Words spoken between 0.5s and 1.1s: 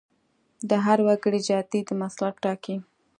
د هر